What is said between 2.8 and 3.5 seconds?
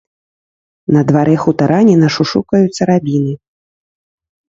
рабіны.